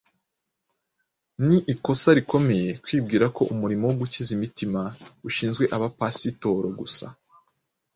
[1.45, 4.81] Ni ikosa rikomeye kwibwira ko umurimo wo gukiza imitima
[5.27, 7.05] ushinzwe abapasitoro gusa.